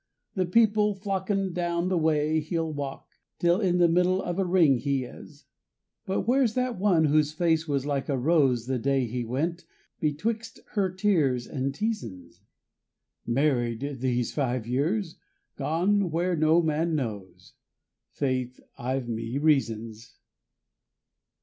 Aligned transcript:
The 0.33 0.47
people 0.47 0.95
flockin' 0.95 1.53
down 1.53 1.89
the 1.89 1.95
way 1.99 2.39
he'll 2.39 2.73
walk, 2.73 3.07
Till 3.37 3.61
in 3.61 3.77
the 3.77 3.87
middle 3.87 4.19
of 4.19 4.39
a 4.39 4.45
ring 4.45 4.79
he 4.79 5.03
is. 5.03 5.45
But 6.07 6.21
where's 6.21 6.55
that 6.55 6.79
one 6.79 7.03
whose 7.03 7.33
face 7.33 7.67
was 7.67 7.85
like 7.85 8.09
a 8.09 8.17
rose 8.17 8.65
The 8.65 8.79
day 8.79 9.05
he 9.05 9.23
went, 9.23 9.63
betwixt 9.99 10.59
her 10.71 10.89
tears 10.89 11.45
and 11.45 11.71
teasin's? 11.71 12.41
Married 13.27 13.97
these 13.99 14.33
five 14.33 14.65
years 14.65 15.17
gone 15.55 16.09
where 16.09 16.35
no 16.35 16.63
man 16.63 16.95
knows, 16.95 17.53
Faith, 18.09 18.59
I've 18.79 19.07
me 19.07 19.37
reasons. 19.37 20.15